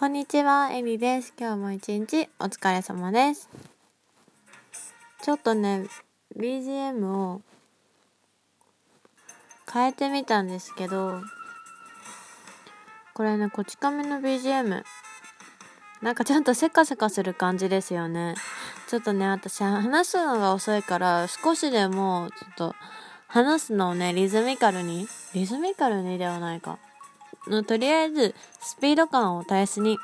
[0.00, 1.34] こんにちは、エリです。
[1.38, 3.50] 今日も一日お疲れ様です。
[5.20, 5.84] ちょっとね、
[6.38, 7.42] BGM を
[9.70, 11.20] 変えてみたんですけど、
[13.12, 14.82] これね、こち亀の BGM、
[16.00, 18.36] なんかちょっとせかせかする感じですよね。
[18.88, 22.74] ちょっとね、私話すのが遅いから、少しでも、ちょっと、
[23.26, 26.78] 話すのをね、リズミカルに、リズミカルにではないか。
[27.48, 29.98] の、とりあえず、スピード感を絶やすに、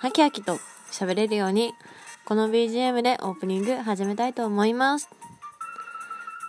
[0.00, 0.58] ハキハキと
[0.90, 1.74] 喋れるように、
[2.24, 5.08] この BGM でオープニング始めたいと思います。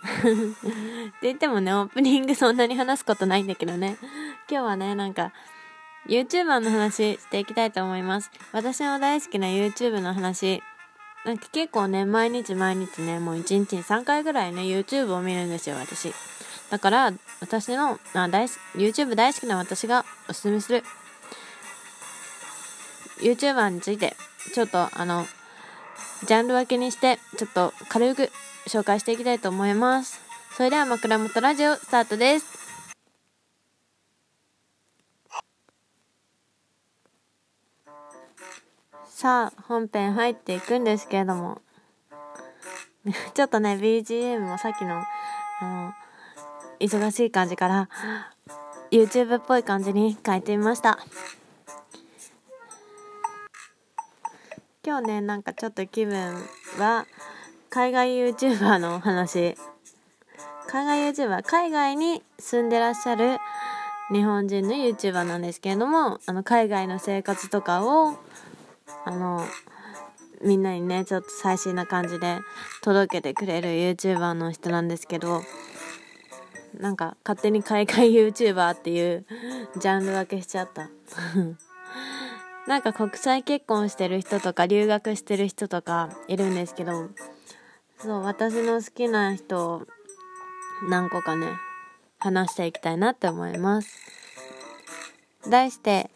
[0.00, 3.98] って言ってもね、オープニングそんなに話すことないんだけどね。
[4.50, 5.32] 今日はね、なんか、
[6.08, 8.30] YouTuber の話していきたいと思います。
[8.52, 10.62] 私の大好きな YouTube の話。
[11.24, 16.14] なんか結構ね、毎日毎日ね、もう1日に3回ぐらいね、YouTube を見るんですよ、私。
[16.70, 20.84] だから、私の、あ、大 YouTube 大好きな私がおすすめする
[23.20, 24.16] YouTuber について、
[24.54, 25.26] ちょっとあの、
[26.26, 28.30] ジャンル分けにして、ちょっと軽く
[28.68, 30.20] 紹介していきたいと思います。
[30.56, 32.60] それでは枕元ラジオスタートです。
[39.08, 41.60] さあ、本編入っていくんですけれども、
[43.34, 45.02] ちょっとね、BGM もさっきの、
[45.60, 45.94] あの、
[46.80, 47.88] 忙しい感じから、
[48.90, 50.98] YouTube っぽい感じに変えてみました。
[54.82, 56.34] 今日ね、なんかちょっと気分
[56.78, 57.06] は、
[57.68, 59.56] 海外 YouTuber の話。
[60.66, 63.38] 海外 YouTuber、海外に住んでらっしゃる
[64.10, 68.16] 日本人の YouTuber なんですけれども、あの、海外の生活とかを、
[69.04, 69.46] あの、
[70.42, 72.38] みんなにね、ちょっと最新な感じで
[72.80, 75.42] 届けてくれる YouTuber の人なんですけど、
[76.80, 79.26] なんか勝手に海外 YouTuber っていう
[79.78, 80.88] ジャンル分けしちゃった
[82.66, 87.08] なんか国際結婚してる人とか留学してる人とかいるんですけど、
[87.98, 89.86] そう、私の好きな人を
[90.88, 91.48] 何個かね、
[92.18, 93.98] 話していきたいなって思います。
[95.48, 96.10] 題して、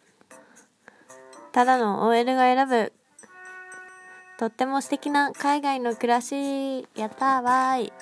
[1.53, 2.93] ただの OL が選ぶ、
[4.39, 7.93] とっても素敵な海外の暮らし、やったーわーい。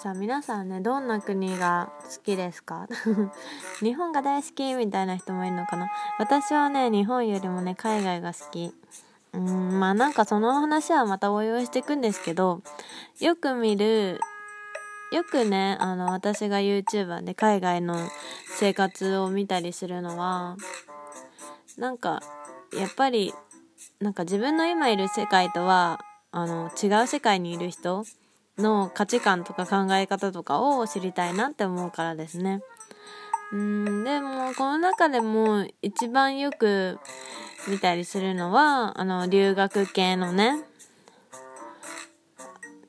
[0.00, 2.86] さあ皆さんねどんな国が好きですか？
[3.82, 5.88] 日本が大好きみたいな人もいるのかな？
[6.18, 8.72] 私はね日本よりもね海外が好き。
[9.34, 12.62] うんまあなんかその話はまた応用していくんですけど
[13.20, 14.20] よく見る
[15.12, 18.08] よくねあの私が YouTuber で海外の
[18.56, 20.56] 生活を見たりするのは
[21.76, 22.20] なんか
[22.72, 23.34] やっぱり
[24.00, 26.00] なんか自分の今いる世界とは
[26.32, 28.04] あの違う世界にいる人
[28.58, 32.60] の価値観とか考え方とかを知りたいなって思うからですね。
[33.52, 36.98] うんでもこの中でも一番よく
[37.66, 40.64] 見たりするのはあの留学系のね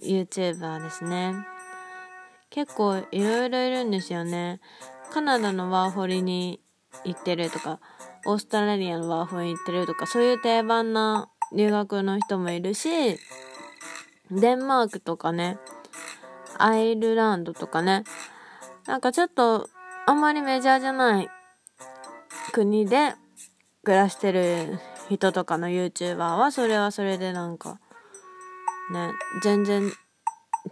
[0.04, 1.34] YouTuber ですね
[2.50, 4.60] 結構いろいろいるんですよね
[5.12, 6.60] カナダのワーホリに
[7.06, 7.80] 行ってるとか
[8.26, 13.18] オーストラリアのワーホリに行ってるとかそういう定番な留学の人もいるし
[14.32, 15.58] デンマークとかね、
[16.58, 18.04] アイルランドとかね、
[18.86, 19.70] なんかちょっと
[20.06, 21.30] あんまりメジャーじゃない
[22.52, 23.14] 国で
[23.84, 24.80] 暮らしてる
[25.10, 27.80] 人とかの YouTuber はそれはそれでなんか
[28.92, 29.12] ね、
[29.44, 29.92] 全然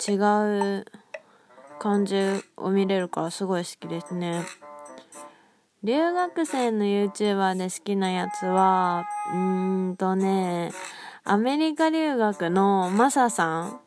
[0.08, 0.14] 違
[0.80, 0.86] う
[1.80, 2.16] 感じ
[2.58, 4.44] を見れるからすごい好きですね。
[5.84, 10.72] 留学生の YouTuber で好きなやつは、うーんとね、
[11.30, 13.82] アメリカ留学のマサさん。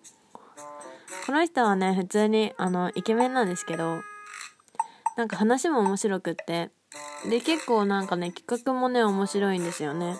[1.24, 4.02] この人はね、普通に、あの、イケメンなんですけど、
[5.16, 6.70] なんか話も面白くって、
[7.30, 10.18] で、結構なんかね、企画もね、面白いんですよね。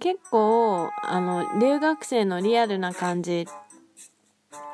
[0.00, 3.48] 結構、あの、留学生のリアルな感じ、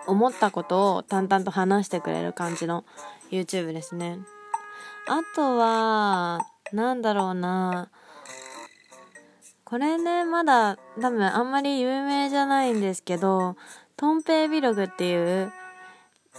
[0.08, 2.84] 思ったことを淡々と話してくれる感じの
[3.30, 4.18] YouTube ですね。
[5.06, 6.40] あとは、
[6.72, 7.90] なんだろうな
[9.72, 13.56] これね、まだ多分あんまり有名じゃないんですけど、
[13.96, 15.50] トンペイビログっていう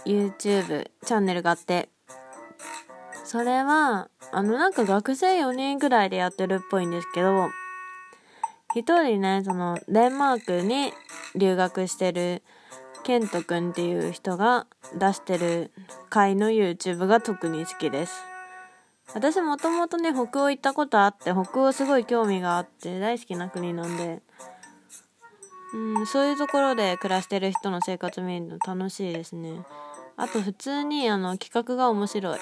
[0.06, 1.88] YouTube チャンネルがあって、
[3.24, 7.48] それは、あのなんか学生4人ぐらいでやってるっぽいんですけど、
[8.76, 10.92] 一人ね、そのデンマークに
[11.34, 12.40] 留学してる
[13.02, 15.72] ケントくんっていう人が出してる
[16.08, 18.33] 回の YouTube が特に好きです。
[19.12, 24.22] 私もともとね、北欧行ったことあって、北欧すごい興味があって大好きな国なんで、
[25.74, 29.64] うん、そういうところで暮らしてる人の生活見るの楽しいですね。
[30.16, 32.38] あと普通にあの企画が面白い。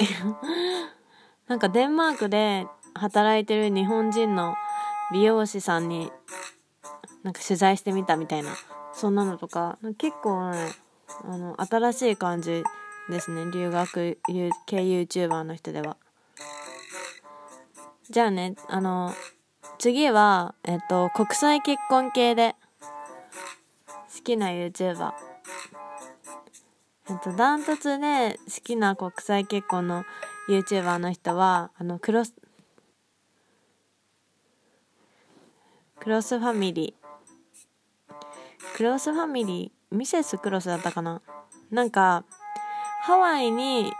[1.49, 4.55] なんかデンマークで働いてる日本人の
[5.13, 6.13] 美容師さんに
[7.23, 8.51] なんか取材してみたみたいな
[8.93, 10.71] そんなのとか結構ね
[11.25, 12.63] あの新しい感じ
[13.09, 13.51] ですね。
[13.51, 14.19] 留学
[14.67, 15.97] 系 YouTuber の人では。
[18.13, 19.15] じゃあねあの
[19.79, 22.55] 次はえっと国際結婚系で
[24.15, 25.13] 好きな YouTuber
[27.09, 30.05] えっとダントツで好きな国際結婚の
[30.47, 32.35] YouTuber の人はあのクロス
[35.99, 38.77] クロスファミリー。
[38.77, 41.23] クロスファミリーミセスクロスだったかな？
[41.71, 42.25] なんか
[43.05, 43.91] ハワイに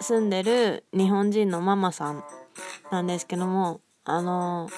[0.00, 2.22] 住んでる日本人のママさん。
[2.90, 4.68] なんですけどもあの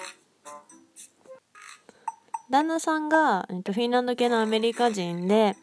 [2.51, 5.55] 旦那さんが、えっと、フィンランド系のアメリカ人で、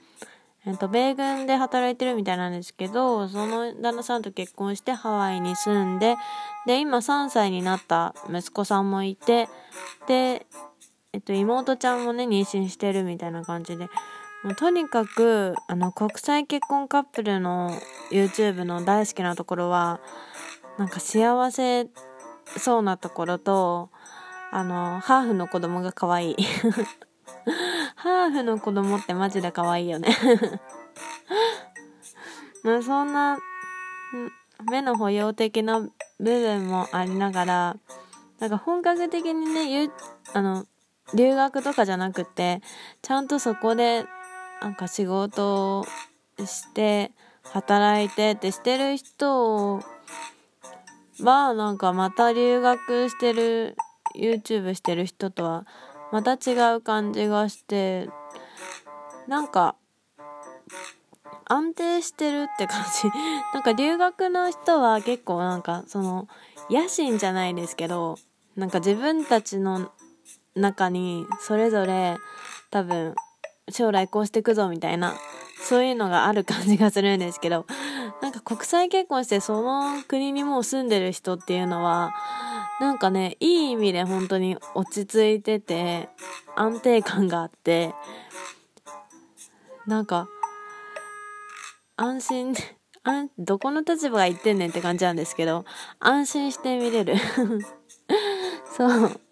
[0.66, 6.16] えっと、米軍で働いてるみたいなんですけどその旦那さんと結婚してハワイに住んで
[6.66, 9.50] で今3歳になった息子さんもいて
[10.08, 10.46] で
[11.18, 13.86] えっと、妹ちゃんもね、妊娠してるみたいな感じで、
[14.44, 17.72] もうとにかく、あの、国際結婚カップルの
[18.12, 20.00] YouTube の大好きなところは、
[20.78, 21.88] なんか幸せ
[22.58, 23.90] そうなところと、
[24.52, 26.36] あの、ハーフの子供が可愛い。
[27.96, 30.16] ハーフの子供ってマジで可愛いよね
[32.64, 33.38] まあそんな、
[34.70, 37.78] 目の保養的な部分もありながら、
[38.40, 39.92] なんか本格的にね、ゆ
[40.34, 40.66] あの、
[41.14, 42.62] 留学とかじゃなくて
[43.02, 44.06] ちゃんとそこで
[44.62, 45.86] なんか仕事を
[46.46, 47.12] して
[47.44, 49.82] 働いてってしてる人
[51.24, 53.76] はなんかまた留学してる
[54.16, 55.66] YouTube してる人とは
[56.12, 58.10] また違う感じがして
[59.28, 59.76] なんか
[61.46, 63.10] 安定してるって感じ。
[63.54, 66.28] なんか留学の人は結構なんかその
[66.70, 68.18] 野心じゃないですけど
[68.56, 69.92] なんか自分たちの
[70.56, 72.18] 中にそれぞれ
[72.72, 73.16] 多分
[73.70, 75.16] 将来こうしていくぞみたいな
[75.62, 77.66] そういうのがある感じがするんですけど
[78.22, 82.14] なんか国際結婚してその国にもう住んでる人っていうのは
[82.80, 86.10] なんかねいい意味で本当に落ち着いてて
[86.56, 87.94] 安定感があって
[89.86, 90.28] なんか
[91.96, 92.54] 安心
[93.04, 95.66] あどこの立場が言ってんねんって感じなんですけど
[96.00, 97.16] 安心して見れる。
[98.76, 99.27] そう。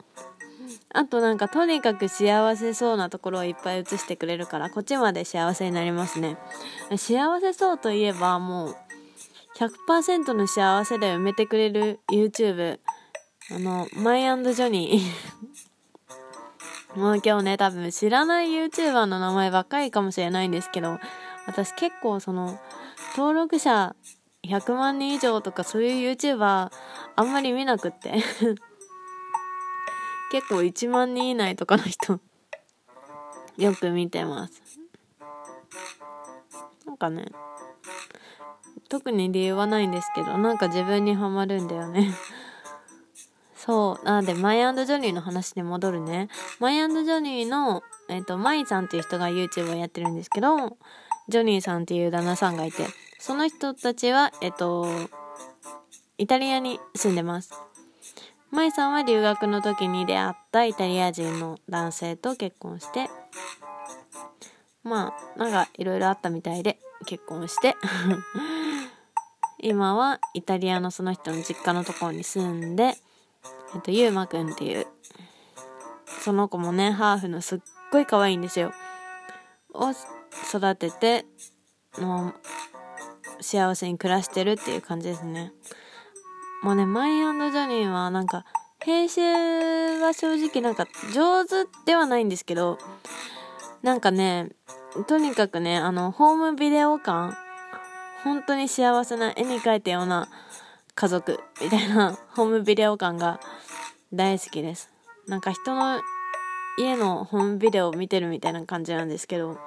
[0.98, 6.38] あとなんかとにかく幸せそうなところをいっぱい映してくれるからこっちまで幸せになりますね。
[6.96, 8.76] 幸せそうといえばもう
[9.90, 12.80] 100%の幸せで埋めてくれる YouTube
[13.52, 16.96] あのマイジョニー。
[16.98, 20.98] もう今日ね多分知らない YouTuber の名前ばっかりかもしれないんですけど
[21.46, 22.58] 私結構その
[23.18, 23.98] 登録者
[24.46, 26.72] 100万人以上とかそういう YouTuber
[27.18, 28.14] あんまり見なくって。
[30.36, 32.20] 結構1万人以内とかの人
[33.58, 34.62] よく見てます。
[36.86, 37.28] なんかね
[38.90, 42.14] 特に理由はないんですけどなんか自分にはまるんだよね。
[43.56, 46.28] そうなんでマイジョニーの話に戻るね。
[46.60, 50.78] マイジョニーのえっ、ー、とマイさんっていう人が YouTube をやってるんですけど
[51.30, 52.86] ジョニーさんっていう旦那さんがいて
[53.20, 54.86] その人たちはえっ、ー、と
[56.18, 57.54] イタリアに住んでます。
[58.56, 63.10] 舞さんは留学の時に出会ったイタリア人の男性と結婚して
[64.84, 67.76] まあなんかいろいろあったみたいで結婚して。
[69.60, 72.98] 今はイタリアのその人の実家のところに住んで
[73.74, 74.86] えっとゆうまくんっていう
[76.22, 77.60] その子もねハーフのすっ
[77.92, 78.74] ごい可愛いんですよ。
[79.74, 81.26] を育てて
[82.00, 82.34] も
[83.40, 85.52] う幸せに暮らしてるっていう感じですね。
[86.64, 88.46] もうね、マイジョニーはなんか、
[88.80, 92.78] 編集は正直なんか上手ではないんですけど、
[93.82, 94.52] なんかね、
[95.08, 97.36] とにかくね、あの、ホームビデオ感、
[98.24, 100.28] 本当に幸せな絵に描いたような
[100.96, 103.40] 家族みたいな ホームビデオ感が
[104.14, 104.90] 大好きです。
[105.28, 106.02] なんか人の
[106.78, 109.58] 家のホームビデオを見てるみたいな感じなんですけど、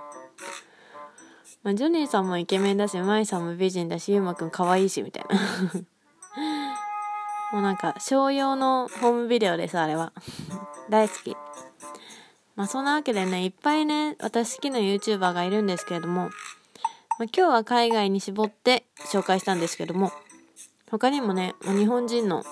[1.62, 5.38] まあ、ジョニーさんもイケメンだし、マイさんも美人だし、ゆうまくん可愛いし、みたいな
[7.52, 10.12] もうなんか、商用のホームビデオです、あれは。
[10.90, 11.36] 大好き。
[12.56, 16.30] まあそんなわけでね、いっぱいね、私好きな YouTuber がいるんですけれども、
[17.18, 20.12] まあ、今日は海外に絞って紹介したんですけども、
[20.90, 22.44] 他にもね、もう日本人の、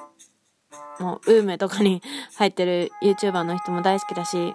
[0.99, 2.03] もう、ウームとかに
[2.37, 4.55] 入ってる YouTuber の人も大好きだし、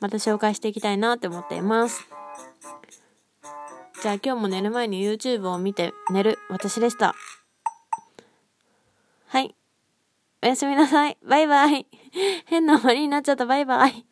[0.00, 2.06] また紹介していきたいなって思っています。
[4.00, 7.16] じゃあ今日も寝る前に YouTube を見て寝る私でした。
[9.28, 9.54] はい。
[10.42, 11.18] おやすみなさい。
[11.22, 11.86] バイバイ。
[12.46, 13.44] 変な終わりになっちゃった。
[13.44, 14.06] バイバイ。